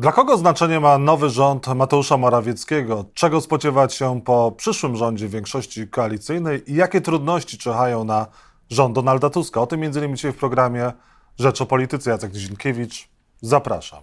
[0.00, 3.04] Dla kogo znaczenie ma nowy rząd Mateusza Morawieckiego?
[3.14, 8.26] Czego spodziewać się po przyszłym rządzie większości koalicyjnej i jakie trudności czyhają na
[8.70, 9.60] rząd Donalda Tuska?
[9.60, 10.92] O tym między innymi dzisiaj w programie
[11.38, 12.10] Rzecz o Polityce.
[12.10, 13.08] Jacek Nizinkiewicz.
[13.40, 14.02] Zapraszam.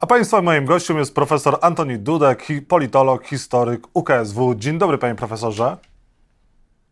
[0.00, 4.54] A Państwa moim gościem jest profesor Antoni Dudek, politolog, historyk UKSW.
[4.54, 5.76] Dzień dobry, panie profesorze.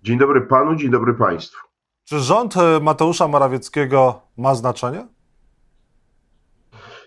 [0.02, 1.58] Dzień dobry panu, dzień dobry państwu.
[2.04, 5.16] Czy rząd Mateusza Morawieckiego ma znaczenie?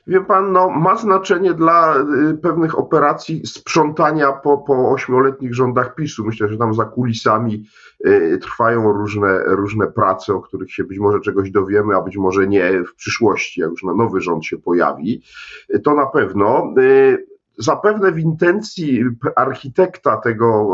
[0.09, 1.95] Wie pan, no, ma znaczenie dla
[2.31, 6.25] y, pewnych operacji sprzątania po, po ośmioletnich rządach PiSu.
[6.25, 7.65] Myślę, że tam za kulisami
[8.05, 12.47] y, trwają różne, różne prace, o których się być może czegoś dowiemy, a być może
[12.47, 15.21] nie w przyszłości, jak już na nowy rząd się pojawi.
[15.75, 16.73] Y, to na pewno.
[17.61, 19.03] Zapewne w intencji
[19.35, 20.67] architekta tego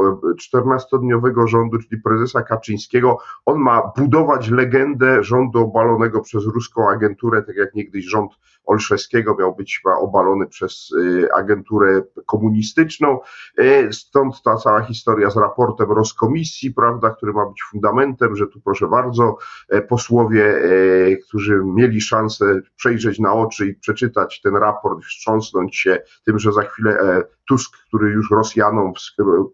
[0.54, 7.56] 14-dniowego rządu, czyli prezesa Kaczyńskiego, on ma budować legendę rządu obalonego przez ruską agenturę, tak
[7.56, 8.32] jak niegdyś rząd
[8.66, 13.20] Olszewskiego miał być obalony przez y, agenturę komunistyczną.
[13.60, 18.62] Y, stąd ta cała historia z raportem Roskomisji, prawda, który ma być fundamentem, że tu
[18.62, 19.38] proszę bardzo,
[19.70, 26.02] e, posłowie, e, którzy mieli szansę przejrzeć na oczy i przeczytać ten raport, wstrząsnąć się
[26.26, 28.94] tym, że za chwilę euh, Tusk, który już Rosjanom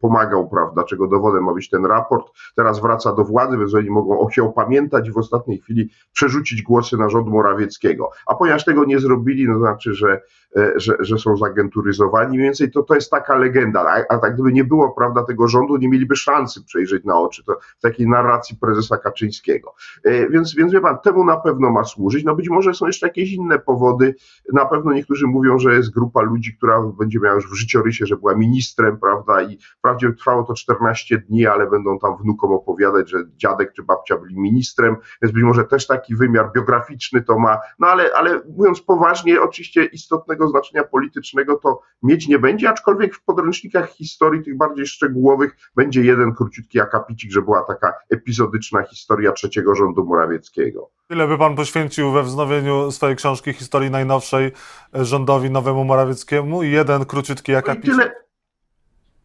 [0.01, 2.25] pomagał, prawda, czego dowodem ma być ten raport,
[2.55, 6.97] teraz wraca do władzy, więc oni mogą się opamiętać i w ostatniej chwili przerzucić głosy
[6.97, 8.09] na rząd Morawieckiego.
[8.27, 10.21] A ponieważ tego nie zrobili, no znaczy, że,
[10.57, 13.81] e, że, że są zagenturyzowani, mniej więcej to, to jest taka legenda.
[13.81, 17.43] A, a tak gdyby nie było, prawda, tego rządu, nie mieliby szansy przejrzeć na oczy
[17.43, 19.73] to w takiej narracji prezesa Kaczyńskiego.
[20.03, 22.23] E, więc, więc wie pan, temu na pewno ma służyć.
[22.23, 24.15] No być może są jeszcze jakieś inne powody.
[24.53, 28.17] Na pewno niektórzy mówią, że jest grupa ludzi, która będzie miała już w życiorysie, że
[28.17, 33.17] była ministrem, prawda, i wprawdzie trwało to 14 dni, ale będą tam wnukom opowiadać, że
[33.35, 37.87] dziadek czy babcia byli ministrem, więc być może też taki wymiar biograficzny to ma, no
[37.87, 43.89] ale, ale mówiąc poważnie, oczywiście istotnego znaczenia politycznego to mieć nie będzie, aczkolwiek w podręcznikach
[43.89, 50.05] historii tych bardziej szczegółowych będzie jeden króciutki akapicik, że była taka epizodyczna historia trzeciego rządu
[50.05, 50.89] Morawieckiego.
[51.11, 54.51] Ile by pan poświęcił we wznowieniu swojej książki historii najnowszej
[54.93, 56.63] rządowi nowemu Morawieckiemu?
[56.63, 57.91] Jeden króciutki akapicik?
[57.91, 58.11] Tyle,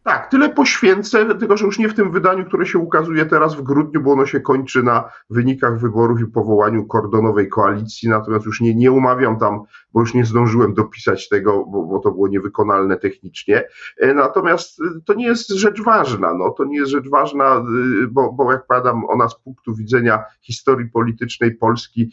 [0.03, 3.61] tak, tyle poświęcę, tylko że już nie w tym wydaniu, które się ukazuje teraz w
[3.61, 8.75] grudniu, bo ono się kończy na wynikach wyborów i powołaniu kordonowej koalicji, natomiast już nie,
[8.75, 9.63] nie umawiam tam,
[9.97, 13.63] bo już nie zdążyłem dopisać tego, bo, bo to było niewykonalne technicznie.
[13.97, 17.63] E, natomiast e, to nie jest rzecz ważna, no, to nie jest rzecz ważna, e,
[18.11, 22.11] bo, bo jak padam ona z punktu widzenia historii politycznej Polski,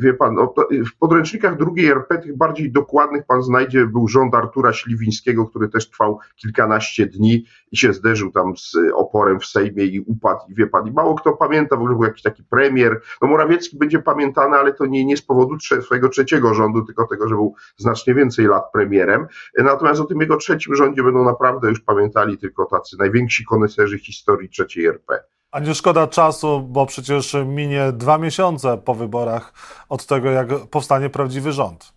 [0.00, 4.72] wie pan, no, w podręcznikach drugiej RP, tych bardziej dokładnych pan znajdzie, był rząd Artura
[4.72, 10.00] Śliwińskiego, który też trwał kilkanaście dni, i się zderzył tam z oporem w Sejmie i
[10.00, 13.28] upadł i wie pan, i mało kto pamięta, w ogóle był jakiś taki premier, no
[13.28, 17.34] Morawiecki będzie pamiętany, ale to nie, nie z powodu swojego trzeciego rządu, tylko tego, że
[17.34, 19.26] był znacznie więcej lat premierem,
[19.58, 24.48] natomiast o tym jego trzecim rządzie będą naprawdę już pamiętali tylko tacy najwięksi koneserzy historii
[24.48, 25.24] trzeciej RP.
[25.50, 29.52] A nie szkoda czasu, bo przecież minie dwa miesiące po wyborach
[29.88, 31.94] od tego, jak powstanie prawdziwy rząd.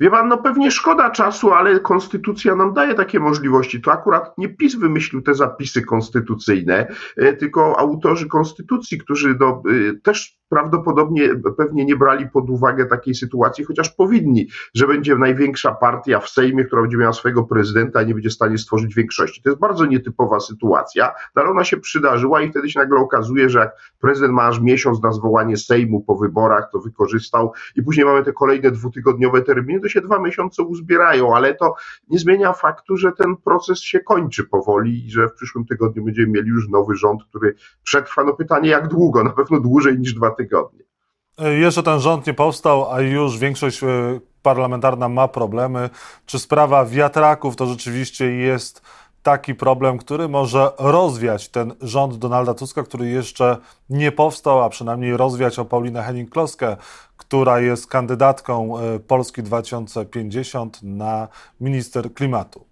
[0.00, 3.80] Wie pan, no pewnie szkoda czasu, ale konstytucja nam daje takie możliwości.
[3.80, 6.86] To akurat nie PiS wymyślił te zapisy konstytucyjne,
[7.16, 13.14] e, tylko autorzy konstytucji, którzy do, e, też prawdopodobnie pewnie nie brali pod uwagę takiej
[13.14, 18.02] sytuacji, chociaż powinni, że będzie największa partia w Sejmie, która będzie miała swojego prezydenta, a
[18.02, 19.42] nie będzie w stanie stworzyć większości.
[19.42, 23.58] To jest bardzo nietypowa sytuacja, ale ona się przydarzyła i wtedy się nagle okazuje, że
[23.58, 28.24] jak prezydent ma aż miesiąc na zwołanie Sejmu po wyborach, to wykorzystał i później mamy
[28.24, 31.74] te kolejne dwutygodniowe terminy, to się dwa miesiące uzbierają, ale to
[32.08, 36.28] nie zmienia faktu, że ten proces się kończy powoli i że w przyszłym tygodniu będziemy
[36.28, 38.24] mieli już nowy rząd, który przetrwa.
[38.24, 39.24] No pytanie, jak długo?
[39.24, 40.39] Na pewno dłużej niż dwa tygodnie.
[41.38, 43.86] Jeszcze ten rząd nie powstał, a już większość e,
[44.42, 45.90] parlamentarna ma problemy.
[46.26, 48.82] Czy sprawa wiatraków to rzeczywiście jest
[49.22, 53.56] taki problem, który może rozwiać ten rząd Donalda Tuska, który jeszcze
[53.90, 56.76] nie powstał, a przynajmniej rozwiać o Paulinę Henning-Kloskę,
[57.16, 61.28] która jest kandydatką e, Polski 2050 na
[61.60, 62.69] minister klimatu.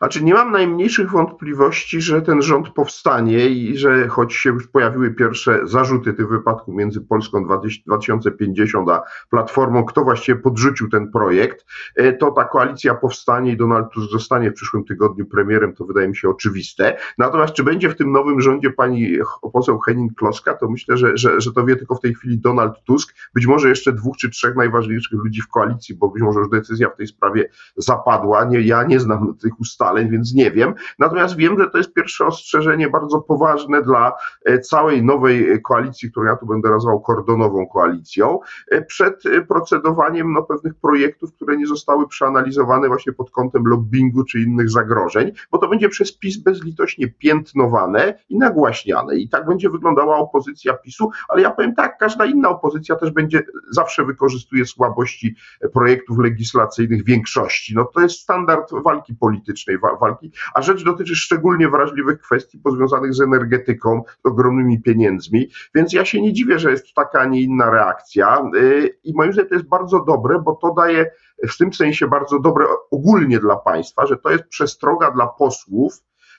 [0.00, 5.10] Znaczy, nie mam najmniejszych wątpliwości, że ten rząd powstanie i że choć się już pojawiły
[5.14, 11.66] pierwsze zarzuty tym wypadku między Polską 2050 a Platformą, kto właściwie podrzucił ten projekt,
[11.96, 16.08] e, to ta koalicja powstanie i Donald Tusk zostanie w przyszłym tygodniu premierem, to wydaje
[16.08, 16.96] mi się oczywiste.
[17.18, 19.18] Natomiast czy będzie w tym nowym rządzie pani
[19.52, 23.14] poseł Henning-Kloska, to myślę, że, że, że to wie tylko w tej chwili Donald Tusk,
[23.34, 26.90] być może jeszcze dwóch czy trzech najważniejszych ludzi w koalicji, bo być może już decyzja
[26.90, 28.44] w tej sprawie zapadła.
[28.44, 30.74] Nie, ja nie znam tych ustaw ustaleń, więc nie wiem.
[30.98, 34.12] Natomiast wiem, że to jest pierwsze ostrzeżenie bardzo poważne dla
[34.44, 38.38] e, całej nowej koalicji, którą ja tu będę nazwał kordonową koalicją,
[38.70, 44.40] e, przed procedowaniem no, pewnych projektów, które nie zostały przeanalizowane właśnie pod kątem lobbingu czy
[44.40, 49.16] innych zagrożeń, bo to będzie przez PiS bezlitośnie piętnowane i nagłaśniane.
[49.16, 53.42] I tak będzie wyglądała opozycja PiSu, ale ja powiem tak, każda inna opozycja też będzie
[53.70, 55.36] zawsze wykorzystuje słabości
[55.72, 57.74] projektów legislacyjnych większości.
[57.74, 63.20] No to jest standard walki politycznej, walki, a rzecz dotyczy szczególnie wrażliwych kwestii pozwiązanych z
[63.20, 68.50] energetyką, ogromnymi pieniędzmi, więc ja się nie dziwię, że jest taka, a nie inna reakcja.
[68.56, 71.10] Y, i moim zdaniem to jest bardzo dobre, bo to daje
[71.48, 75.92] w tym sensie bardzo dobre ogólnie dla państwa, że to jest przestroga dla posłów,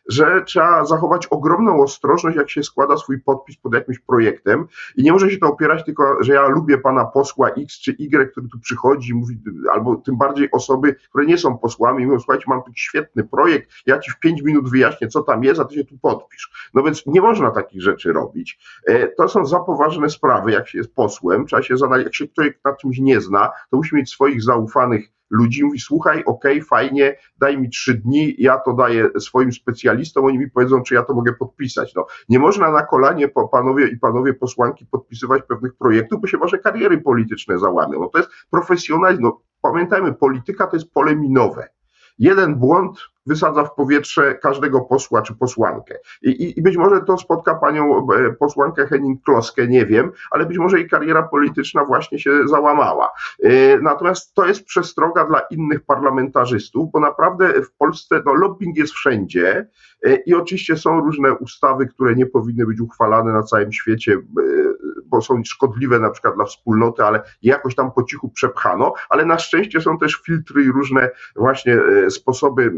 [0.09, 5.11] że trzeba zachować ogromną ostrożność, jak się składa swój podpis pod jakimś projektem i nie
[5.11, 8.59] może się to opierać tylko, że ja lubię pana posła X czy Y, który tu
[8.59, 9.39] przychodzi, mówi,
[9.71, 13.99] albo tym bardziej osoby, które nie są posłami, mówią, słuchajcie, mam taki świetny projekt, ja
[13.99, 16.71] ci w pięć minut wyjaśnię, co tam jest, a ty się tu podpisz.
[16.73, 18.59] No więc nie można takich rzeczy robić.
[18.87, 22.27] E, to są za poważne sprawy, jak się jest posłem, trzeba się zanalizować, jak się
[22.27, 26.67] ktoś nad czymś nie zna, to musi mieć swoich zaufanych ludzi, mówi słuchaj, okej, okay,
[26.67, 31.03] fajnie, daj mi trzy dni, ja to daję swoim specjalistom, oni mi powiedzą, czy ja
[31.03, 31.95] to mogę podpisać.
[31.95, 36.57] No, nie można na kolanie panowie i panowie posłanki podpisywać pewnych projektów, bo się wasze
[36.57, 37.99] kariery polityczne załamią.
[37.99, 39.23] No to jest profesjonalizm.
[39.23, 41.67] No, pamiętajmy, polityka to jest pole minowe.
[42.19, 45.95] Jeden błąd wysadza w powietrze każdego posła czy posłankę.
[46.21, 50.57] I, i, I, być może to spotka panią e, posłankę Henning-Kloskę, nie wiem, ale być
[50.57, 53.11] może jej kariera polityczna właśnie się załamała.
[53.43, 58.93] E, natomiast to jest przestroga dla innych parlamentarzystów, bo naprawdę w Polsce no, lobbying jest
[58.93, 59.67] wszędzie
[60.05, 64.17] e, i oczywiście są różne ustawy, które nie powinny być uchwalane na całym świecie,
[65.05, 69.39] bo są szkodliwe na przykład dla wspólnoty, ale jakoś tam po cichu przepchano, ale na
[69.39, 71.79] szczęście są też filtry i różne właśnie
[72.09, 72.71] sposoby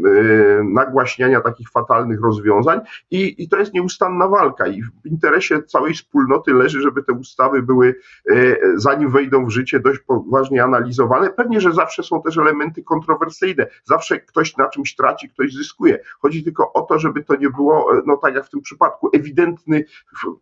[0.64, 2.80] nagłaśniania takich fatalnych rozwiązań
[3.10, 7.62] i, i to jest nieustanna walka i w interesie całej wspólnoty leży, żeby te ustawy
[7.62, 7.94] były,
[8.30, 11.30] e, zanim wejdą w życie, dość poważnie analizowane.
[11.30, 15.98] Pewnie, że zawsze są też elementy kontrowersyjne, zawsze ktoś na czymś traci, ktoś zyskuje.
[16.20, 19.10] Chodzi tylko o to, żeby to nie było, e, no tak jak w tym przypadku,
[19.12, 19.84] ewidentny,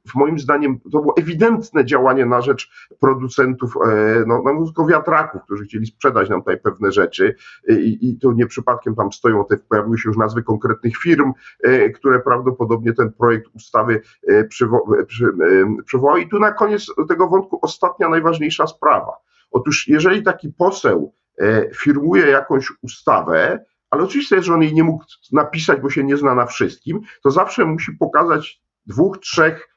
[0.09, 2.71] w, moim zdaniem, to było ewidentne działanie na rzecz
[3.01, 7.35] producentów, e, no, no wiatraków, którzy chcieli sprzedać nam tutaj pewne rzeczy
[7.69, 11.33] i, i nie przypadkiem tam stoją te pojawiły się już nazwy konkretnych firm,
[11.63, 14.45] e, które prawdopodobnie ten projekt ustawy e,
[15.85, 16.19] przywoła.
[16.19, 19.13] I tu na koniec tego wątku ostatnia, najważniejsza sprawa.
[19.51, 25.05] Otóż jeżeli taki poseł e, firmuje jakąś ustawę, ale oczywiście że on jej nie mógł
[25.33, 29.69] napisać, bo się nie zna na wszystkim, to zawsze musi pokazać dwóch, trzech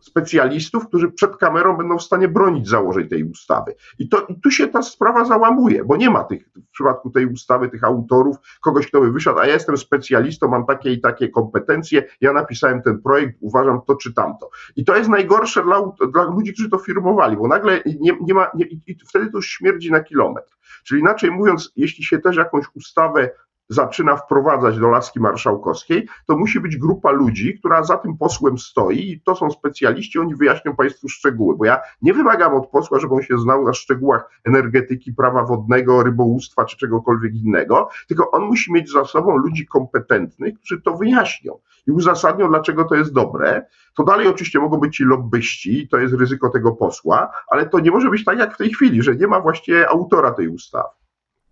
[0.00, 3.74] specjalistów, którzy przed kamerą będą w stanie bronić założeń tej ustawy.
[3.98, 7.26] I, to, I tu się ta sprawa załamuje, bo nie ma tych, w przypadku tej
[7.26, 11.28] ustawy, tych autorów, kogoś, kto by wyszedł, a ja jestem specjalistą, mam takie i takie
[11.28, 14.50] kompetencje, ja napisałem ten projekt, uważam to czy tamto.
[14.76, 18.50] I to jest najgorsze dla, dla ludzi, którzy to firmowali, bo nagle nie, nie ma,
[18.54, 20.56] nie, i wtedy to już śmierdzi na kilometr.
[20.84, 23.30] Czyli inaczej mówiąc, jeśli się też jakąś ustawę
[23.70, 29.10] zaczyna wprowadzać do laski marszałkowskiej, to musi być grupa ludzi, która za tym posłem stoi
[29.10, 33.14] i to są specjaliści, oni wyjaśnią Państwu szczegóły, bo ja nie wymagam od posła, żeby
[33.14, 38.72] on się znał na szczegółach energetyki, prawa wodnego, rybołówstwa czy czegokolwiek innego, tylko on musi
[38.72, 43.66] mieć za sobą ludzi kompetentnych, którzy to wyjaśnią i uzasadnią, dlaczego to jest dobre.
[43.96, 47.90] To dalej oczywiście mogą być ci lobbyści, to jest ryzyko tego posła, ale to nie
[47.90, 50.99] może być tak jak w tej chwili, że nie ma właściwie autora tej ustawy.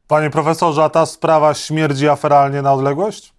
[0.08, 3.34] Panie profesorze, a ta sprawa śmierdzi aferalnie na odległość?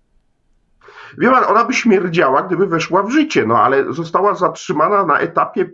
[1.17, 5.69] Wie pan, ona by śmierdziała, gdyby weszła w życie, no ale została zatrzymana na etapie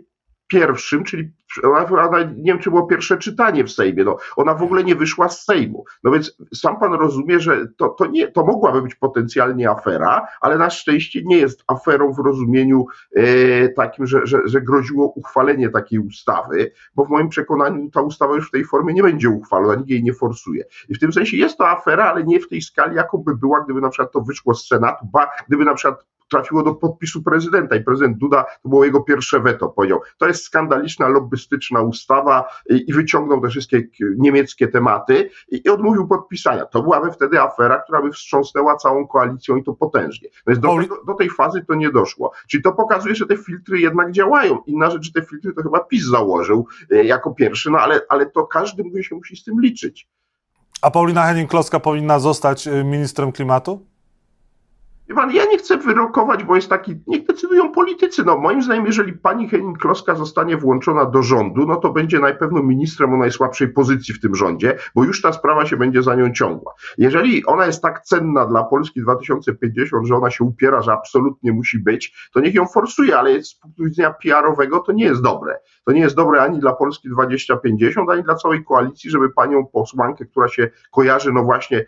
[0.48, 4.84] pierwszym, czyli ona, nie wiem, czy było pierwsze czytanie w Sejmie, no, ona w ogóle
[4.84, 5.84] nie wyszła z Sejmu.
[6.04, 10.58] No więc sam pan rozumie, że to, to, nie, to mogłaby być potencjalnie afera, ale
[10.58, 12.86] na szczęście nie jest aferą w rozumieniu
[13.16, 18.34] e, takim, że, że, że groziło uchwalenie takiej ustawy, bo w moim przekonaniu ta ustawa
[18.34, 20.64] już w tej formie nie będzie uchwalona, nikt jej nie forsuje.
[20.88, 23.60] I w tym sensie jest to afera, ale nie w tej skali, jaką by była,
[23.60, 27.76] gdyby na przykład to wyszło z Senatu, ba, gdyby na przykład trafiło do podpisu prezydenta
[27.76, 32.92] i prezydent Duda, to było jego pierwsze weto, powiedział, to jest skandaliczna, lobbystyczna ustawa i,
[32.92, 33.82] wyciągnął te wszystkie
[34.18, 36.66] niemieckie tematy i, odmówił podpisania.
[36.66, 40.28] To byłaby wtedy afera, która by wstrząsnęła całą koalicją i to potężnie.
[40.46, 42.32] Więc do, tego, do tej fazy to nie doszło.
[42.48, 44.58] Czyli to pokazuje, że te filtry jednak działają.
[44.66, 48.26] Inna rzecz, że te filtry to chyba PiS założył e, jako pierwszy, no ale, ale
[48.26, 50.08] to każdy się musi z tym liczyć.
[50.82, 53.86] A Paulina Henning-Kloska powinna zostać e, ministrem klimatu?
[55.14, 58.24] Pan, ja nie chcę wyrokować, bo jest taki, niech decydują politycy.
[58.24, 62.62] No, moim zdaniem, jeżeli pani Henning Kloska zostanie włączona do rządu, no to będzie najpewno
[62.62, 66.32] ministrem o najsłabszej pozycji w tym rządzie, bo już ta sprawa się będzie za nią
[66.32, 66.74] ciągła.
[66.98, 71.78] Jeżeli ona jest tak cenna dla Polski 2050, że ona się upiera, że absolutnie musi
[71.78, 75.58] być, to niech ją forsuje, ale z punktu widzenia PR-owego to nie jest dobre.
[75.84, 80.24] To nie jest dobre ani dla Polski 2050, ani dla całej koalicji, żeby panią posłankę,
[80.24, 81.86] która się kojarzy, no właśnie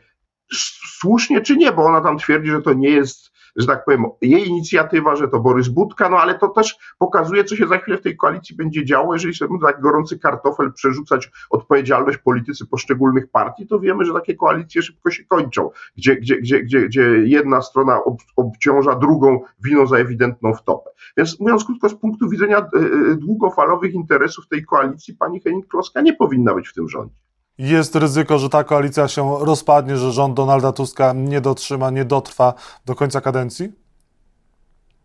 [0.98, 4.48] słusznie czy nie, bo ona tam twierdzi, że to nie jest, że tak powiem, jej
[4.48, 8.02] inicjatywa, że to Borys Budka, no ale to też pokazuje, co się za chwilę w
[8.02, 9.14] tej koalicji będzie działo.
[9.14, 14.82] Jeżeli sobie tak gorący kartofel przerzucać odpowiedzialność politycy poszczególnych partii, to wiemy, że takie koalicje
[14.82, 19.96] szybko się kończą, gdzie, gdzie, gdzie, gdzie, gdzie jedna strona ob, obciąża drugą winą za
[19.96, 20.90] ewidentną wtopę.
[21.16, 26.12] Więc mówiąc krótko, z punktu widzenia e, e, długofalowych interesów tej koalicji, pani Henning-Kloska nie
[26.12, 27.27] powinna być w tym rządzie
[27.58, 32.54] jest ryzyko, że ta koalicja się rozpadnie, że rząd Donalda Tuska nie dotrzyma, nie dotrwa
[32.86, 33.87] do końca kadencji?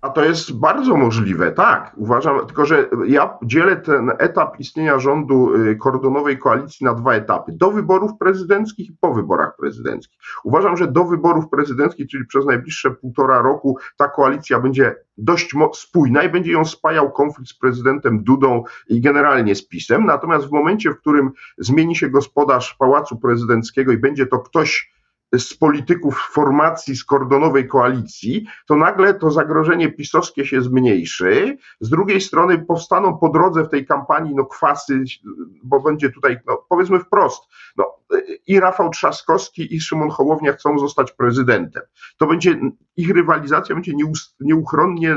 [0.03, 1.91] A to jest bardzo możliwe, tak.
[1.98, 7.51] Uważam, tylko że ja dzielę ten etap istnienia rządu y, kordonowej koalicji na dwa etapy.
[7.51, 10.19] Do wyborów prezydenckich i po wyborach prezydenckich.
[10.43, 16.24] Uważam, że do wyborów prezydenckich, czyli przez najbliższe półtora roku, ta koalicja będzie dość spójna
[16.24, 20.05] i będzie ją spajał konflikt z prezydentem Dudą i generalnie z PiSem.
[20.05, 24.93] Natomiast w momencie, w którym zmieni się gospodarz Pałacu Prezydenckiego i będzie to ktoś,
[25.37, 31.57] z polityków formacji z kordonowej koalicji, to nagle to zagrożenie pisowskie się zmniejszy.
[31.79, 35.03] Z drugiej strony powstaną po drodze w tej kampanii no kwasy,
[35.63, 37.43] bo będzie tutaj, no powiedzmy wprost,
[37.77, 37.85] no
[38.47, 41.83] i Rafał Trzaskowski i Szymon Hołownia chcą zostać prezydentem.
[42.17, 42.59] To będzie,
[42.97, 43.93] ich rywalizacja będzie
[44.39, 45.15] nieuchronnie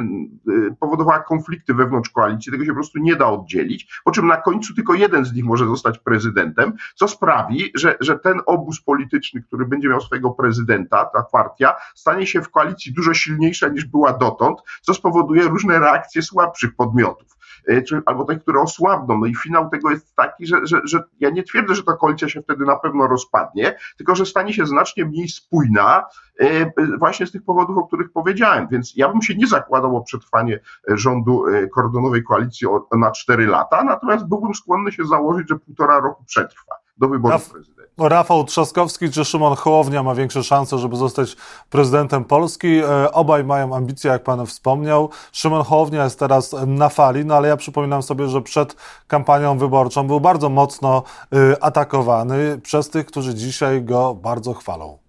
[0.49, 4.37] y, powodowała konflikty wewnątrz koalicji, tego się po prostu nie da oddzielić, po czym na
[4.37, 9.43] końcu tylko jeden z nich może zostać prezydentem, co sprawi, że, że ten obóz polityczny,
[9.43, 14.13] który będzie miał swojego prezydenta, ta partia, stanie się w koalicji dużo silniejsza niż była
[14.13, 17.37] dotąd, co spowoduje różne reakcje słabszych podmiotów.
[17.67, 19.19] E, czy, albo te, które osłabną.
[19.19, 22.29] No i finał tego jest taki, że, że, że ja nie twierdzę, że ta koalicja
[22.29, 26.05] się wtedy na pewno rozpadnie, tylko że stanie się znacznie mniej spójna
[26.41, 28.69] e, właśnie z tych powodów, o których powiedziałem.
[28.69, 31.45] Więc ja bym się nie zakładał o przetrwanie rządu
[31.75, 37.09] kordonowej koalicji na cztery lata, natomiast byłbym skłonny się założyć, że półtora roku przetrwa do
[37.09, 37.77] wyborów prezydenckich.
[37.99, 41.37] Rafał Trzaskowski czy Szymon Hołownia ma większe szanse, żeby zostać
[41.71, 42.79] prezydentem Polski.
[42.79, 45.11] E, obaj mają ambicje, jak pan wspomniał.
[45.33, 48.77] Szymon Hołownia jest teraz na fali, no ale ja przypominam sobie, że przed
[49.07, 55.06] kampanią wyborczą był bardzo mocno e, atakowany przez tych, którzy dzisiaj go bardzo chwalą.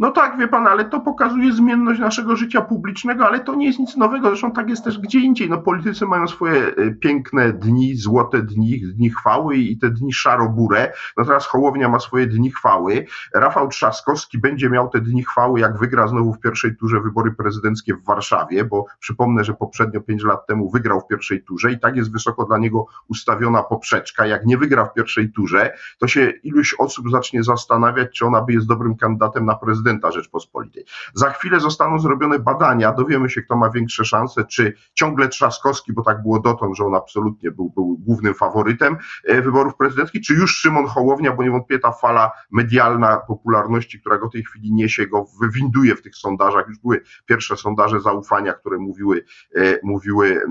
[0.00, 3.78] No tak, wie pan, ale to pokazuje zmienność naszego życia publicznego, ale to nie jest
[3.78, 4.28] nic nowego.
[4.28, 5.50] Zresztą tak jest też gdzie indziej.
[5.50, 10.92] No politycy mają swoje e, piękne dni, złote dni, dni chwały i te dni szarobure.
[11.16, 13.06] No teraz Hołownia ma swoje dni chwały.
[13.34, 17.94] Rafał Trzaskowski będzie miał te dni chwały, jak wygra znowu w pierwszej turze wybory prezydenckie
[17.94, 21.96] w Warszawie, bo przypomnę, że poprzednio pięć lat temu wygrał w pierwszej turze i tak
[21.96, 24.26] jest wysoko dla niego ustawiona poprzeczka.
[24.26, 28.52] Jak nie wygra w pierwszej turze, to się iluś osób zacznie zastanawiać, czy ona by
[28.52, 30.84] jest dobrym kandydatem na prezydenta prezydenta Rzeczpospolitej.
[31.14, 36.02] Za chwilę zostaną zrobione badania, dowiemy się, kto ma większe szanse, czy ciągle Trzaskowski, bo
[36.02, 40.56] tak było dotąd, że on absolutnie był, był głównym faworytem e, wyborów prezydenckich, czy już
[40.56, 45.26] Szymon Hołownia, bo niewątpliwie ta fala medialna popularności, która go w tej chwili niesie, go
[45.40, 46.68] wywinduje w tych sondażach.
[46.68, 49.24] Już były pierwsze sondaże zaufania, które mówiły,
[49.56, 50.42] e, mówiły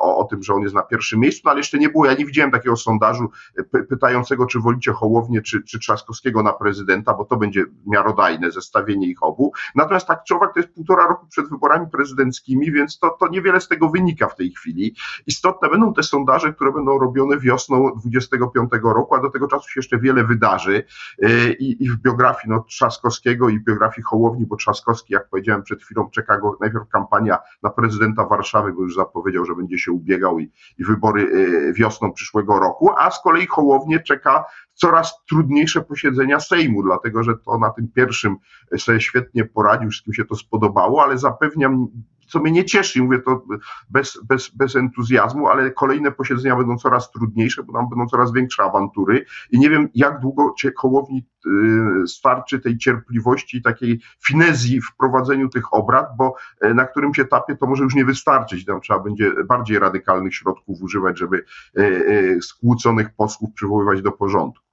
[0.00, 2.14] o, o tym, że on jest na pierwszym miejscu, no ale jeszcze nie było, ja
[2.14, 3.30] nie widziałem takiego sondażu
[3.74, 8.50] e, pytającego, czy wolicie Hołownię, czy, czy Trzaskowskiego na prezydenta, bo to będzie miarodajne miarodajne
[8.50, 9.52] zestawienie ich obu.
[9.74, 13.60] Natomiast tak czy owak to jest półtora roku przed wyborami prezydenckimi, więc to, to niewiele
[13.60, 14.94] z tego wynika w tej chwili.
[15.26, 19.80] Istotne będą te sondaże, które będą robione wiosną 25 roku, a do tego czasu się
[19.80, 20.84] jeszcze wiele wydarzy
[21.22, 25.62] y, i, i w biografii no, Trzaskowskiego i w biografii Hołowni, bo Trzaskowski, jak powiedziałem
[25.62, 29.92] przed chwilą, czeka go najpierw kampania na prezydenta Warszawy, bo już zapowiedział, że będzie się
[29.92, 34.44] ubiegał i, i wybory y, wiosną przyszłego roku, a z kolei Hołownię czeka
[34.76, 38.36] coraz trudniejsze posiedzenia Sejmu, dlatego że to na tym pierwszym
[38.78, 41.88] sobie świetnie poradził, wszystkim się to spodobało, ale zapewniam,
[42.26, 43.44] co mnie nie cieszy, mówię to
[43.90, 48.62] bez, bez, bez entuzjazmu, ale kolejne posiedzenia będą coraz trudniejsze, bo tam będą coraz większe
[48.62, 55.48] awantury i nie wiem, jak długo Hołowni y, starczy tej cierpliwości, takiej finezji w prowadzeniu
[55.48, 59.32] tych obrad, bo y, na którymś etapie to może już nie wystarczyć, tam trzeba będzie
[59.44, 61.44] bardziej radykalnych środków używać, żeby
[61.78, 64.65] y, skłóconych posłów przywoływać do porządku.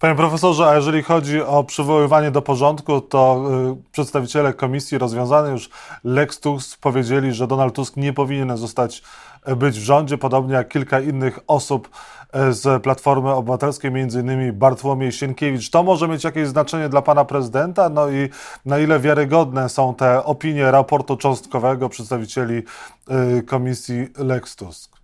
[0.00, 5.70] Panie profesorze, a jeżeli chodzi o przywoływanie do porządku, to y, przedstawiciele komisji rozwiązany już
[6.04, 9.02] Lex Tusk powiedzieli, że Donald Tusk nie powinien zostać
[9.48, 11.88] y, być w rządzie, podobnie jak kilka innych osób
[12.48, 15.70] y, z Platformy Obywatelskiej, innymi Bartłomiej Sienkiewicz.
[15.70, 17.88] To może mieć jakieś znaczenie dla pana prezydenta?
[17.88, 18.28] No i
[18.64, 22.62] na ile wiarygodne są te opinie raportu cząstkowego przedstawicieli
[23.38, 24.97] y, komisji Lex Tusk?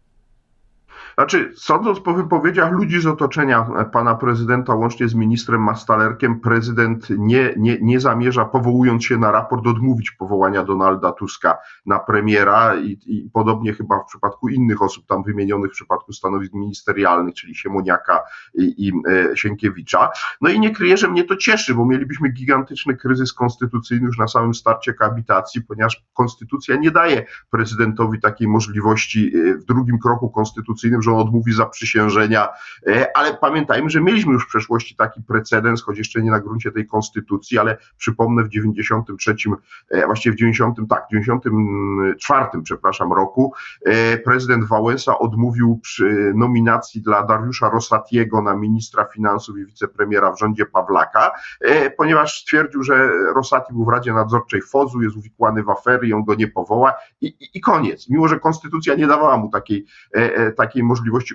[1.14, 7.54] Znaczy, sądząc po wypowiedziach ludzi z otoczenia pana prezydenta, łącznie z ministrem Mastalerkiem, prezydent nie,
[7.56, 13.30] nie, nie zamierza, powołując się na raport, odmówić powołania Donalda Tuska na premiera i, i
[13.32, 18.20] podobnie chyba w przypadku innych osób tam wymienionych w przypadku stanowisk ministerialnych, czyli Siemoniaka
[18.54, 20.10] i, i e, Sienkiewicza.
[20.40, 24.28] No i nie kryję, że mnie to cieszy, bo mielibyśmy gigantyczny kryzys konstytucyjny już na
[24.28, 31.02] samym starcie koabitacji, ponieważ konstytucja nie daje prezydentowi takiej możliwości e, w drugim kroku konstytucyjnym,
[31.04, 32.48] że odmówi zaprzysiężenia,
[32.86, 36.72] e, ale pamiętajmy, że mieliśmy już w przeszłości taki precedens, choć jeszcze nie na gruncie
[36.72, 39.34] tej konstytucji, ale przypomnę w 93,
[39.90, 43.52] e, właściwie w 90, tak, w 94, przepraszam, roku
[43.84, 50.38] e, prezydent Wałęsa odmówił przy nominacji dla Dariusza Rosatiego na ministra finansów i wicepremiera w
[50.38, 51.30] rządzie Pawlaka,
[51.96, 56.34] ponieważ stwierdził, że Rosati był w Radzie Nadzorczej FOZU, jest uwikłany w afery on go
[56.34, 58.08] nie powoła i, i, i koniec.
[58.10, 59.86] Mimo, że konstytucja nie dawała mu takiej,
[60.56, 61.34] takiej możliwości, możliwości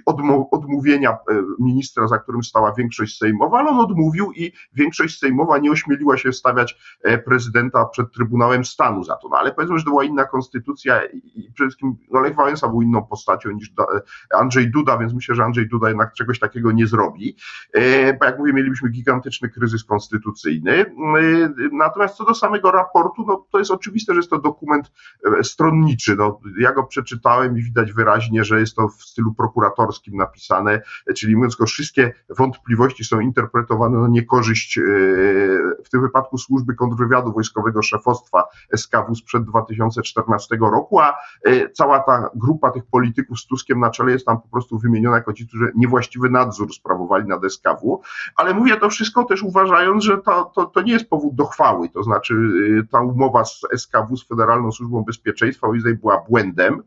[0.51, 1.15] odmówienia e,
[1.59, 6.33] ministra, za którym stała większość sejmowa, ale on odmówił i większość sejmowa nie ośmieliła się
[6.33, 9.29] stawiać e, prezydenta przed Trybunałem Stanu za to.
[9.29, 12.81] No ale powiedzmy, że to była inna konstytucja i przede wszystkim no Lech Wałęsa był
[12.81, 16.87] inną postacią niż e, Andrzej Duda, więc myślę, że Andrzej Duda jednak czegoś takiego nie
[16.87, 17.35] zrobi.
[18.19, 20.85] Bo jak mówię, mielibyśmy gigantyczny kryzys konstytucyjny.
[21.71, 24.91] Natomiast co do samego raportu, no to jest oczywiste, że jest to dokument
[25.43, 26.15] stronniczy.
[26.15, 30.81] No, ja go przeczytałem i widać wyraźnie, że jest to w stylu prokuratora prokuratorskim napisane,
[31.15, 34.81] czyli mówiąc krótko, wszystkie wątpliwości są interpretowane na niekorzyść e,
[35.85, 38.43] w tym wypadku służby kontrwywiadu wojskowego szefostwa
[38.75, 41.15] SKW sprzed 2014 roku, a
[41.45, 45.15] e, cała ta grupa tych polityków z Tuskiem na czele jest tam po prostu wymieniona
[45.15, 48.01] jako ci, którzy niewłaściwy nadzór sprawowali nad SKW,
[48.35, 51.89] ale mówię to wszystko też uważając, że to, to, to nie jest powód do chwały,
[51.89, 52.33] to znaczy
[52.79, 56.83] e, ta umowa z SKW, z Federalną Służbą Bezpieczeństwa, moim była błędem,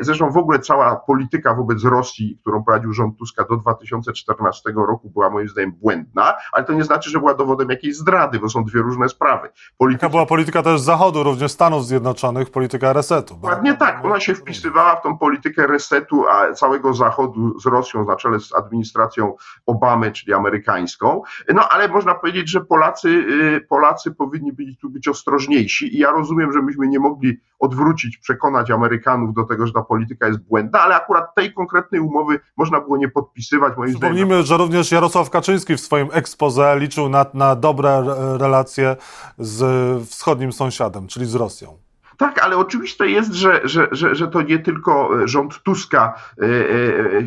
[0.00, 5.30] zresztą w ogóle cała polityka wobec Rosji, którą prowadził rząd Tuska do 2014 roku była
[5.30, 8.80] moim zdaniem błędna, ale to nie znaczy, że była dowodem jakiejś zdrady, bo są dwie
[8.80, 9.48] różne sprawy.
[9.78, 10.08] Polityka...
[10.08, 13.34] była polityka też Zachodu, również Stanów Zjednoczonych, polityka resetu.
[13.34, 18.16] Dokładnie tak, ona się wpisywała w tą politykę resetu a całego Zachodu z Rosją, na
[18.16, 19.34] czele z administracją
[19.66, 21.22] Obamy, czyli amerykańską.
[21.54, 26.10] No ale można powiedzieć, że Polacy, y, Polacy powinni być tu być ostrożniejsi i ja
[26.10, 30.80] rozumiem, że myśmy nie mogli odwrócić, przekonać Amerykanów do tego, że ta polityka jest błędna,
[30.80, 33.76] ale akurat tej konkretnej umowy można było nie podpisywać.
[33.76, 34.46] Moim Przypomnijmy, zdaniem.
[34.46, 38.04] że również Jarosław Kaczyński w swoim expose liczył na, na dobre
[38.38, 38.96] relacje
[39.38, 39.62] z
[40.08, 41.83] wschodnim sąsiadem, czyli z Rosją.
[42.16, 46.46] Tak, ale oczywiste jest, że, że, że, że to nie tylko e, rząd Tuska e,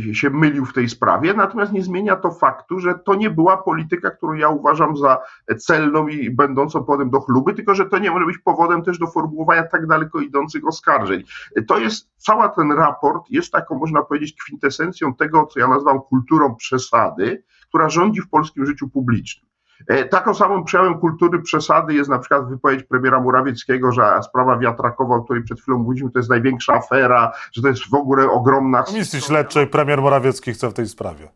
[0.09, 3.57] e, się mylił w tej sprawie, natomiast nie zmienia to faktu, że to nie była
[3.57, 5.17] polityka, którą ja uważam za
[5.57, 9.07] celną i będącą powodem do chluby, tylko że to nie może być powodem też do
[9.07, 11.23] formułowania tak daleko idących oskarżeń.
[11.67, 16.55] To jest, cała ten raport jest taką, można powiedzieć, kwintesencją tego, co ja nazywam kulturą
[16.55, 19.46] przesady, która rządzi w polskim życiu publicznym.
[19.87, 25.15] E, taką samą przejawem kultury przesady jest na przykład wypowiedź premiera Morawieckiego, że sprawa wiatrakowa,
[25.15, 28.83] o której przed chwilą mówiliśmy, to jest największa afera, że to jest w ogóle ogromna...
[28.83, 31.27] Komisji śledczej premier Morawiecki chce w tej sprawie.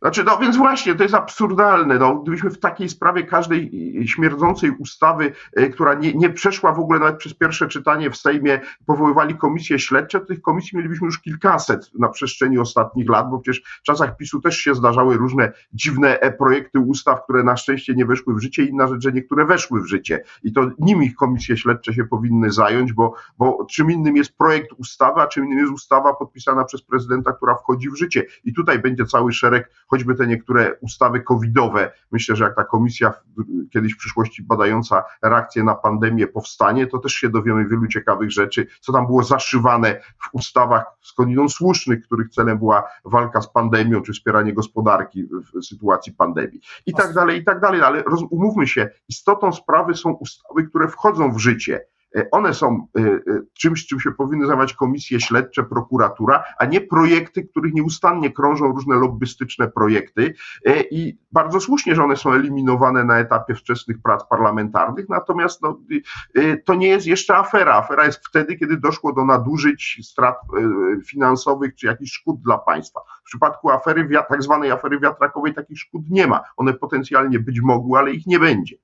[0.00, 1.98] Znaczy, no więc właśnie, to jest absurdalne.
[1.98, 3.70] No, gdybyśmy w takiej sprawie każdej
[4.06, 8.60] śmierdzącej ustawy, e, która nie, nie przeszła w ogóle nawet przez pierwsze czytanie w Sejmie,
[8.86, 13.62] powoływali komisje śledcze, to tych komisji mielibyśmy już kilkaset na przestrzeni ostatnich lat, bo przecież
[13.80, 18.06] w czasach PiSu też się zdarzały różne dziwne e, projekty ustaw, które na szczęście nie
[18.06, 18.64] weszły w życie.
[18.64, 20.22] Inna rzecz, że niektóre weszły w życie.
[20.42, 25.20] I to nimi komisje śledcze się powinny zająć, bo, bo czym innym jest projekt ustawy,
[25.20, 28.24] a czym innym jest ustawa podpisana przez prezydenta, która wchodzi w życie.
[28.44, 31.92] I tutaj będzie cały szereg choćby te niektóre ustawy covidowe.
[32.12, 33.14] Myślę, że jak ta komisja
[33.72, 38.66] kiedyś w przyszłości badająca reakcję na pandemię powstanie, to też się dowiemy wielu ciekawych rzeczy,
[38.80, 44.12] co tam było zaszywane w ustawach skądinąd słusznych, których celem była walka z pandemią, czy
[44.12, 46.60] wspieranie gospodarki w sytuacji pandemii.
[46.86, 47.82] I tak dalej, i tak dalej.
[47.82, 51.80] Ale umówmy się, istotą sprawy są ustawy, które wchodzą w życie.
[52.30, 52.86] One są
[53.58, 58.96] czymś, czym się powinny zajmować komisje śledcze, prokuratura, a nie projekty, których nieustannie krążą różne
[58.96, 60.34] lobbystyczne projekty
[60.90, 65.80] i bardzo słusznie, że one są eliminowane na etapie wczesnych prac parlamentarnych, natomiast no,
[66.64, 67.74] to nie jest jeszcze afera.
[67.74, 70.36] Afera jest wtedy, kiedy doszło do nadużyć, strat
[71.06, 73.00] finansowych czy jakichś szkód dla państwa.
[73.20, 76.40] W przypadku afery, tak zwanej afery wiatrakowej takich szkód nie ma.
[76.56, 78.76] One potencjalnie być mogły, ale ich nie będzie.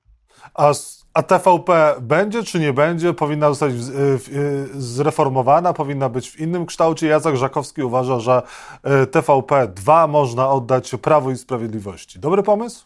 [0.53, 0.73] A,
[1.13, 3.13] a TVP będzie czy nie będzie?
[3.13, 7.07] Powinna zostać w, w, zreformowana, powinna być w innym kształcie.
[7.07, 8.41] Jacek Żakowski uważa, że
[8.83, 12.19] e, TVP 2 można oddać Prawu i Sprawiedliwości.
[12.19, 12.85] Dobry pomysł?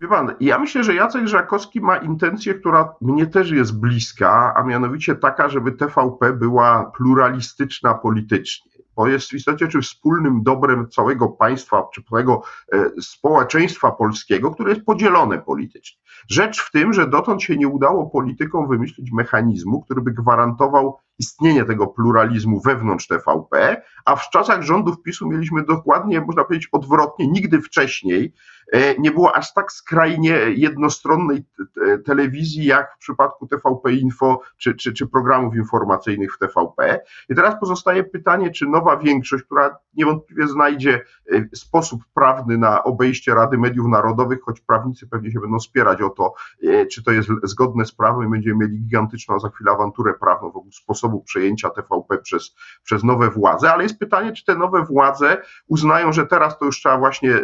[0.00, 4.62] Wie pan, ja myślę, że Jacek Żakowski ma intencję, która mnie też jest bliska, a
[4.62, 11.28] mianowicie taka, żeby TVP była pluralistyczna politycznie bo jest w istocie czy wspólnym dobrem całego
[11.28, 16.00] państwa, czy całego e, społeczeństwa polskiego, które jest podzielone politycznie.
[16.28, 21.64] Rzecz w tym, że dotąd się nie udało politykom wymyślić mechanizmu, który by gwarantował istnienie
[21.64, 27.28] tego pluralizmu wewnątrz TVP, a w czasach rządów PiSu mieliśmy dokładnie, można powiedzieć, odwrotnie.
[27.28, 28.34] Nigdy wcześniej
[28.72, 31.44] e, nie było aż tak skrajnie jednostronnej
[32.04, 37.00] telewizji, jak w przypadku TVP Info czy, czy, czy programów informacyjnych w TVP.
[37.28, 41.00] I teraz pozostaje pytanie, czy nowa większość, która niewątpliwie znajdzie
[41.32, 46.10] e, sposób prawny na obejście Rady Mediów Narodowych, choć prawnicy pewnie się będą spierać o
[46.14, 46.34] to,
[46.68, 50.50] e, czy to jest zgodne z prawem i będziemy mieli gigantyczną za chwilę awanturę prawną
[50.50, 55.42] wokół sposobu przejęcia TVP przez, przez nowe władze, ale jest pytanie, czy te nowe władze
[55.66, 57.40] uznają, że teraz to już trzeba właśnie e,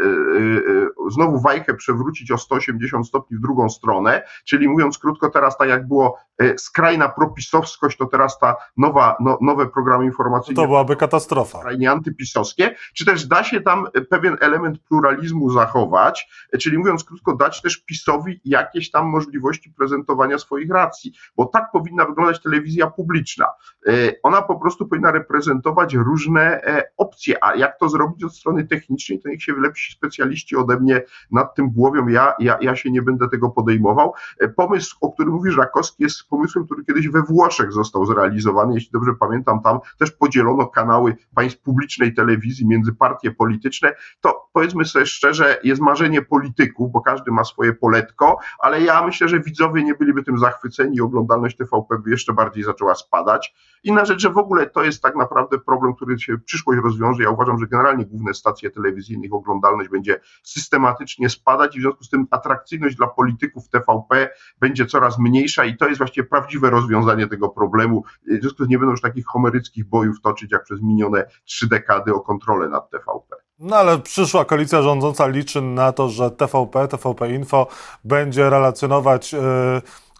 [1.11, 5.89] znowu wajchę przewrócić o 180 stopni w drugą stronę, czyli mówiąc krótko, teraz tak jak
[5.89, 6.19] było
[6.57, 10.63] skrajna propisowskość, to teraz ta nowa, no, nowe programy informacyjne.
[10.63, 11.59] To byłaby katastrofa.
[11.59, 16.29] Skrajnie antypisowskie czy też da się tam pewien element pluralizmu zachować,
[16.61, 22.05] czyli mówiąc krótko, dać też PiSowi jakieś tam możliwości prezentowania swoich racji, bo tak powinna
[22.05, 23.47] wyglądać telewizja publiczna.
[23.87, 28.67] E, ona po prostu powinna reprezentować różne e, opcje, a jak to zrobić od strony
[28.67, 32.91] technicznej, to niech się lepsi specjaliści ode mnie nad tym głowią, ja, ja, ja się
[32.91, 34.13] nie będę tego podejmował.
[34.41, 38.91] E, pomysł, o którym mówi Żakowski, jest pomysłem, który kiedyś we Włoszech został zrealizowany, jeśli
[38.93, 45.07] dobrze pamiętam, tam też podzielono kanały państw publicznej telewizji między partie polityczne, to powiedzmy sobie
[45.07, 49.95] szczerze, jest marzenie polityków, bo każdy ma swoje poletko, ale ja myślę, że widzowie nie
[49.95, 53.55] byliby tym zachwyceni i oglądalność TVP by jeszcze bardziej zaczęła spadać.
[53.83, 57.23] Inna rzecz, że w ogóle to jest tak naprawdę problem, który się przyszłość rozwiąże.
[57.23, 62.05] Ja uważam, że generalnie główne stacje telewizyjne, ich oglądalność będzie systematycznie spadać i w związku
[62.05, 64.29] z tym atrakcyjność dla polityków TVP
[64.61, 68.05] będzie coraz mniejsza i to jest właściwie prawdziwe rozwiązanie tego problemu.
[68.27, 71.69] W związku z tym nie będą już takich homeryckich bojów toczyć jak przez minione trzy
[71.69, 73.37] dekady o kontrolę nad TVP.
[73.61, 77.67] No ale przyszła koalicja rządząca liczy na to, że TVP, TVP Info
[78.05, 79.41] będzie relacjonować yy,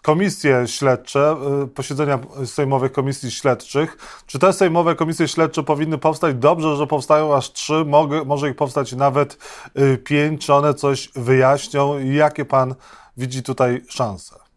[0.01, 3.97] komisje śledcze, yy, posiedzenia sejmowych komisji śledczych.
[4.25, 6.35] Czy te sejmowe komisje śledcze powinny powstać?
[6.35, 9.37] Dobrze, że powstają aż trzy, mogę, może ich powstać nawet
[9.75, 10.45] yy, pięć.
[10.45, 11.99] Czy one coś wyjaśnią?
[11.99, 12.75] Jakie pan
[13.17, 14.50] widzi tutaj szanse?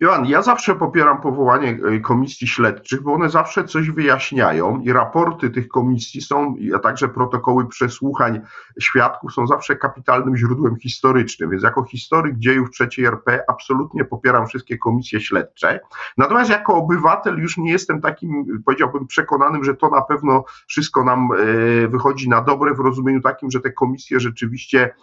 [0.00, 5.50] Joan, ja zawsze popieram powołanie e, komisji śledczych, bo one zawsze coś wyjaśniają i raporty
[5.50, 8.40] tych komisji są, a także protokoły przesłuchań
[8.80, 14.78] świadków są zawsze kapitalnym źródłem historycznym, więc jako historyk dziejów III RP absolutnie popieram wszystkie
[14.78, 15.80] komisje śledcze.
[16.16, 21.28] Natomiast jako obywatel już nie jestem takim, powiedziałbym, przekonanym, że to na pewno wszystko nam
[21.32, 24.94] e, wychodzi na dobre w rozumieniu takim, że te komisje rzeczywiście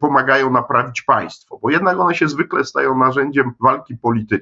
[0.00, 4.39] pomagają naprawić państwo, bo jednak one się zwykle stają narzędziem walki politycznej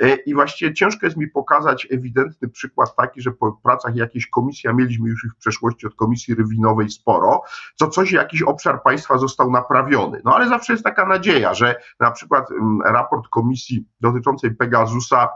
[0.00, 4.70] e, i właściwie ciężko jest mi pokazać ewidentny przykład taki, że po pracach jakiejś komisji,
[4.70, 7.42] a mieliśmy już w przeszłości od komisji rywinowej sporo,
[7.74, 10.20] co coś, jakiś obszar państwa został naprawiony.
[10.24, 15.28] No ale zawsze jest taka nadzieja, że na przykład mm, raport komisji dotyczącej Pegasusa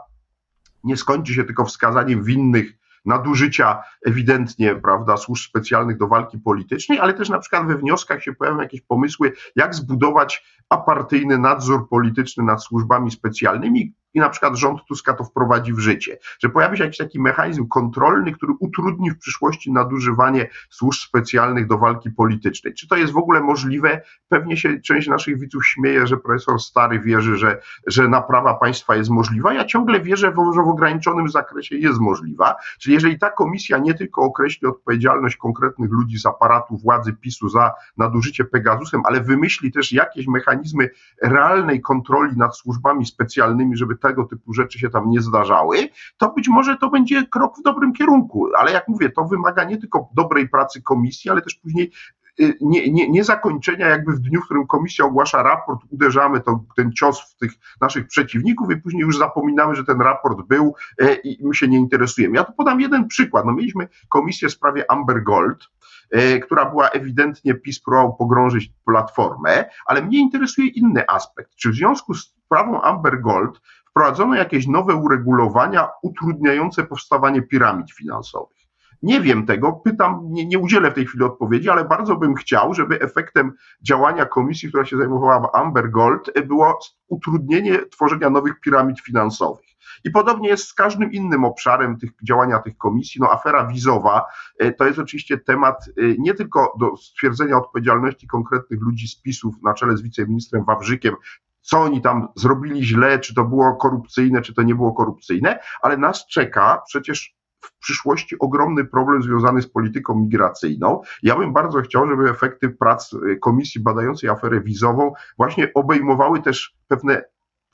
[0.83, 7.13] nie skończy się tylko wskazaniem winnych nadużycia ewidentnie, prawda, służb specjalnych do walki politycznej, ale
[7.13, 12.63] też na przykład we wnioskach się pojawią jakieś pomysły, jak zbudować apartyjny nadzór polityczny nad
[12.63, 16.97] służbami specjalnymi, i na przykład rząd Tuska to wprowadzi w życie, że pojawi się jakiś
[16.97, 22.73] taki mechanizm kontrolny, który utrudni w przyszłości nadużywanie służb specjalnych do walki politycznej.
[22.73, 24.01] Czy to jest w ogóle możliwe?
[24.29, 29.09] Pewnie się część naszych widzów śmieje, że profesor Stary wierzy, że, że naprawa państwa jest
[29.09, 29.53] możliwa.
[29.53, 32.55] Ja ciągle wierzę, że w ograniczonym zakresie jest możliwa.
[32.79, 37.71] Czyli jeżeli ta komisja nie tylko określi odpowiedzialność konkretnych ludzi z aparatu władzy PiSu za
[37.97, 40.89] nadużycie Pegasusem, ale wymyśli też jakieś mechanizmy
[41.21, 46.47] realnej kontroli nad służbami specjalnymi, żeby tego typu rzeczy się tam nie zdarzały, to być
[46.47, 48.49] może to będzie krok w dobrym kierunku.
[48.57, 51.91] Ale jak mówię, to wymaga nie tylko dobrej pracy komisji, ale też później
[52.39, 56.63] y, nie, nie, nie zakończenia jakby w dniu, w którym komisja ogłasza raport, uderzamy to,
[56.75, 61.13] ten cios w tych naszych przeciwników i później już zapominamy, że ten raport był e,
[61.13, 62.37] i my się nie interesujemy.
[62.37, 63.45] Ja tu podam jeden przykład.
[63.45, 65.69] No, mieliśmy komisję w sprawie Amber Gold,
[66.11, 71.55] e, która była ewidentnie PiS próbował pogrążyć platformę, ale mnie interesuje inny aspekt.
[71.55, 73.61] Czy w związku z sprawą Amber Gold
[73.93, 78.57] wprowadzono jakieś nowe uregulowania utrudniające powstawanie piramid finansowych?
[79.01, 82.73] Nie wiem tego, pytam, nie, nie udzielę w tej chwili odpowiedzi, ale bardzo bym chciał,
[82.73, 89.65] żeby efektem działania komisji, która się zajmowała Amber Gold, było utrudnienie tworzenia nowych piramid finansowych.
[90.03, 93.21] I podobnie jest z każdym innym obszarem tych działania tych komisji.
[93.21, 94.25] No, afera wizowa
[94.59, 99.55] e, to jest oczywiście temat e, nie tylko do stwierdzenia odpowiedzialności konkretnych ludzi z PiSów
[99.63, 101.15] na czele z wiceministrem Wawrzykiem,
[101.63, 105.97] co oni tam zrobili źle, czy to było korupcyjne, czy to nie było korupcyjne, ale
[105.97, 111.01] nas czeka przecież w przyszłości ogromny problem związany z polityką migracyjną.
[111.23, 116.75] Ja bym bardzo chciał, żeby efekty prac y, komisji badającej aferę wizową właśnie obejmowały też
[116.87, 117.21] pewne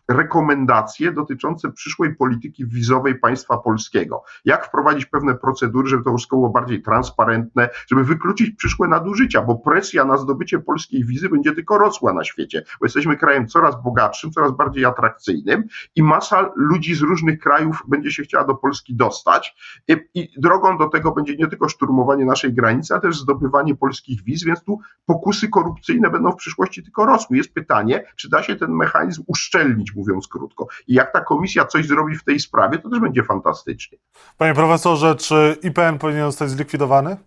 [0.10, 4.24] rekomendacje dotyczące przyszłej polityki wizowej państwa polskiego.
[4.45, 10.06] Jak wprowadzić pewne procedury, żeby to było bardziej transparentne, żeby wykluczyć przyszłe nadużycia, bo presja
[10.06, 14.52] na zdobycie polskiej wizy będzie tylko rosła na świecie, bo jesteśmy krajem coraz bogatszym, coraz
[14.52, 15.63] bardziej atrakcyjnym
[15.95, 19.56] i masa ludzi z różnych krajów będzie się chciała do Polski dostać
[19.88, 24.24] i, i drogą do tego będzie nie tylko szturmowanie naszej granicy, ale też zdobywanie polskich
[24.24, 27.38] wiz, więc tu pokusy korupcyjne będą w przyszłości tylko rosły.
[27.38, 30.68] Jest pytanie, czy da się ten mechanizm uszczelnić, mówiąc krótko.
[30.88, 33.98] I jak ta komisja coś zrobi w tej sprawie, to też będzie fantastycznie.
[34.38, 37.18] Panie profesorze, czy IPN powinien zostać zlikwidowany?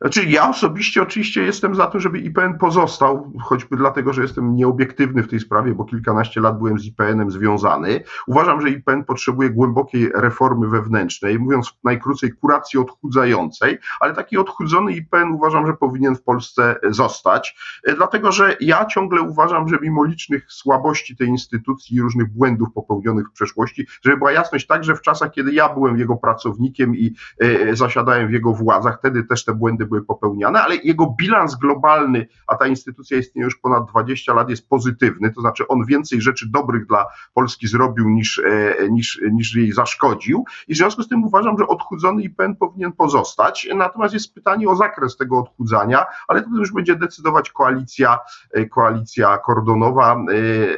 [0.00, 5.22] Znaczy, ja osobiście oczywiście jestem za to, żeby IPN pozostał, choćby dlatego, że jestem nieobiektywny
[5.22, 8.04] w tej sprawie, bo kilkanaście lat byłem z IPN-em związany.
[8.26, 15.32] Uważam, że IPN potrzebuje głębokiej reformy wewnętrznej, mówiąc najkrócej, kuracji odchudzającej, ale taki odchudzony IPN
[15.32, 20.52] uważam, że powinien w Polsce zostać, e, dlatego że ja ciągle uważam, że mimo licznych
[20.52, 25.30] słabości tej instytucji i różnych błędów popełnionych w przeszłości, żeby była jasność, także w czasach,
[25.30, 29.89] kiedy ja byłem jego pracownikiem i e, zasiadałem w jego władzach, wtedy też te błędy
[29.90, 34.68] były popełniane, ale jego bilans globalny, a ta instytucja istnieje już ponad 20 lat, jest
[34.68, 39.72] pozytywny, to znaczy on więcej rzeczy dobrych dla Polski zrobił niż, e, niż, niż jej
[39.72, 40.44] zaszkodził.
[40.68, 44.76] I w związku z tym uważam, że odchudzony IPN powinien pozostać, natomiast jest pytanie o
[44.76, 48.18] zakres tego odchudzania, ale to już będzie decydować koalicja,
[48.52, 50.24] e, koalicja kordonowa e,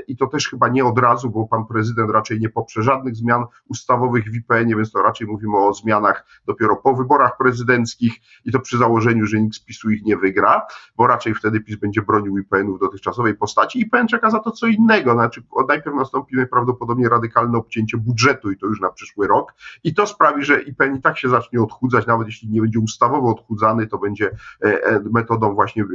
[0.08, 3.44] i to też chyba nie od razu, bo pan prezydent raczej nie poprze żadnych zmian
[3.68, 8.60] ustawowych w IPN-ie, więc to raczej mówimy o zmianach dopiero po wyborach prezydenckich i to
[8.60, 12.02] przy założeniu założeniu, że nikt z PiSu ich nie wygra, bo raczej wtedy PiS będzie
[12.02, 13.80] bronił IPN-u w dotychczasowej postaci.
[13.80, 18.66] IPN czeka za to co innego, znaczy najpierw nastąpi najprawdopodobniej radykalne obcięcie budżetu i to
[18.66, 22.26] już na przyszły rok i to sprawi, że IPN i tak się zacznie odchudzać, nawet
[22.26, 24.30] jeśli nie będzie ustawowo odchudzany, to będzie
[24.64, 25.86] e, e, metodą właśnie e,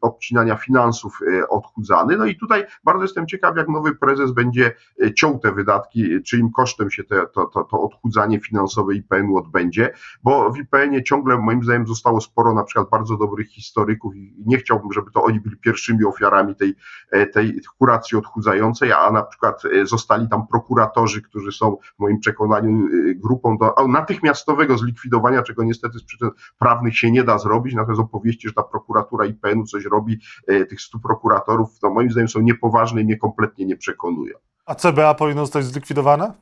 [0.00, 2.16] obcinania finansów odchudzany.
[2.16, 4.72] No i tutaj bardzo jestem ciekaw, jak nowy prezes będzie
[5.16, 10.52] ciął te wydatki, czyim kosztem się te, to, to, to odchudzanie finansowe IPN-u odbędzie, bo
[10.52, 14.58] w IPN-ie ciągle moim zdaniem zostało sporo sporo na przykład bardzo dobrych historyków i nie
[14.58, 16.74] chciałbym, żeby to oni byli pierwszymi ofiarami tej,
[17.10, 22.20] e, tej kuracji odchudzającej, a na przykład e, zostali tam prokuratorzy, którzy są w moim
[22.20, 27.74] przekonaniu e, grupą do natychmiastowego zlikwidowania, czego niestety z przyczyn prawnych się nie da zrobić,
[27.74, 30.20] natomiast opowieści, że ta prokuratura IPN-u coś robi,
[30.68, 34.34] tych stu prokuratorów, to moim zdaniem są niepoważne i mnie kompletnie nie przekonują.
[34.66, 36.32] A CBA powinno zostać zlikwidowane?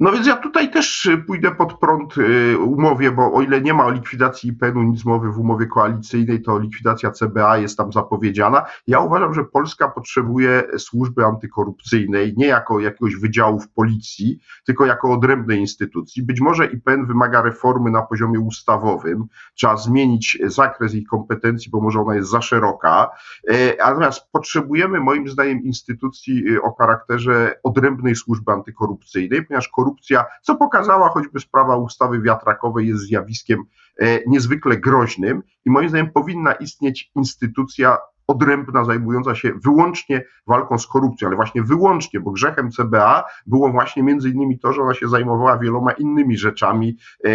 [0.00, 3.74] No więc ja tutaj też y, pójdę pod prąd y, umowie, bo o ile nie
[3.74, 8.64] ma o likwidacji IPN-u nic mowy w umowie koalicyjnej, to likwidacja CBA jest tam zapowiedziana.
[8.86, 15.12] Ja uważam, że Polska potrzebuje służby antykorupcyjnej nie jako jakiegoś wydziału w policji, tylko jako
[15.12, 16.22] odrębnej instytucji.
[16.22, 22.00] Być może IPN wymaga reformy na poziomie ustawowym, trzeba zmienić zakres jej kompetencji, bo może
[22.00, 23.10] ona jest za szeroka.
[23.48, 30.24] E, natomiast potrzebujemy moim zdaniem instytucji y, o charakterze odrębnej służby antykorupcyjnej, ponieważ korupcja korupcja,
[30.42, 33.64] co pokazała choćby sprawa ustawy wiatrakowej, jest zjawiskiem
[33.98, 37.98] e, niezwykle groźnym i moim zdaniem powinna istnieć instytucja
[38.30, 44.02] odrębna, zajmująca się wyłącznie walką z korupcją, ale właśnie wyłącznie, bo grzechem CBA było właśnie
[44.02, 47.30] między innymi to, że ona się zajmowała wieloma innymi rzeczami, e,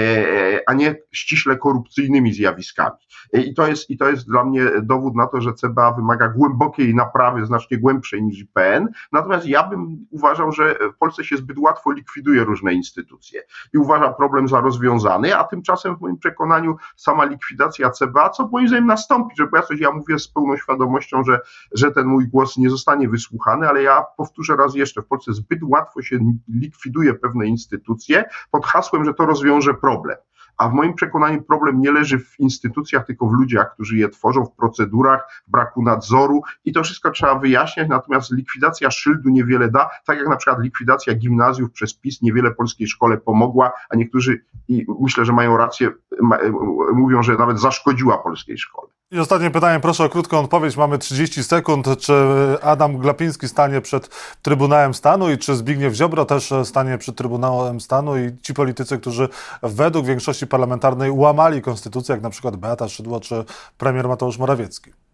[0.68, 2.98] a nie ściśle korupcyjnymi zjawiskami.
[3.34, 6.28] E, I to jest, i to jest dla mnie dowód na to, że CBA wymaga
[6.28, 8.88] głębokiej naprawy, znacznie głębszej niż IPN.
[9.12, 13.42] Natomiast ja bym uważał, że w Polsce się zbyt łatwo likwiduje różne instytucje
[13.74, 18.68] i uważa problem za rozwiązany, a tymczasem w moim przekonaniu sama likwidacja CBA, co moim
[18.68, 21.40] zdaniem nastąpi, że ja coś ja mówię z pełną świadomością, świadomością, że,
[21.72, 25.60] że ten mój głos nie zostanie wysłuchany, ale ja powtórzę raz jeszcze, w Polsce zbyt
[25.64, 30.18] łatwo się likwiduje pewne instytucje pod hasłem, że to rozwiąże problem.
[30.58, 34.46] a w moim przekonaniu problem nie leży w instytucjach, tylko w ludziach, którzy je tworzą,
[34.46, 39.90] w procedurach, w braku nadzoru i to wszystko trzeba wyjaśniać, natomiast likwidacja szyldu niewiele da,
[40.06, 44.86] tak jak na przykład likwidacja gimnazjów przez PiS niewiele polskiej szkole pomogła, a niektórzy, i
[45.02, 45.92] myślę, że mają rację,
[46.94, 48.95] mówią, że nawet zaszkodziła polskiej szkole.
[49.16, 50.78] I ostatnie pytanie, proszę o krótką odpowiedź.
[50.78, 51.88] Mamy 30 sekund.
[52.00, 52.14] Czy
[52.62, 54.10] Adam Glapiński stanie przed
[54.42, 59.30] Trybunałem Stanu i czy Zbigniew Ziobro też stanie przed Trybunałem Stanu i ci politycy, którzy
[59.64, 63.46] według większości parlamentarnej łamali konstytucję, jak na przykład Beata Szydło czy
[63.78, 65.05] premier Mateusz Morawiecki?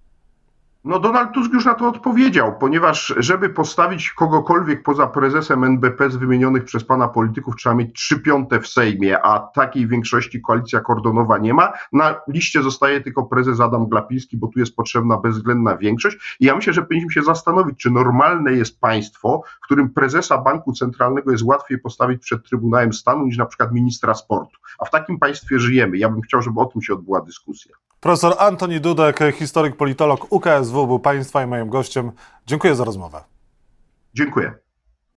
[0.83, 6.15] No Donald Tusk już na to odpowiedział, ponieważ żeby postawić kogokolwiek poza prezesem NBP z
[6.15, 11.37] wymienionych przez pana polityków trzeba mieć trzy piąte w Sejmie, a takiej większości koalicja kordonowa
[11.37, 11.73] nie ma.
[11.93, 16.37] Na liście zostaje tylko prezes Adam Glapiński, bo tu jest potrzebna bezwzględna większość.
[16.39, 20.73] I ja myślę, że powinniśmy się zastanowić, czy normalne jest państwo, w którym prezesa Banku
[20.73, 24.57] Centralnego jest łatwiej postawić przed Trybunałem Stanu niż na przykład ministra sportu.
[24.79, 25.97] A w takim państwie żyjemy.
[25.97, 27.75] Ja bym chciał, żeby o tym się odbyła dyskusja.
[28.01, 32.11] Profesor Antoni Dudek, historyk, politolog UKSW był Państwa i moim gościem.
[32.47, 33.23] Dziękuję za rozmowę.
[34.13, 34.60] Dziękuję.